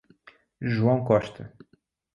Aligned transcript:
João 0.59 1.03
Costa 1.03 1.53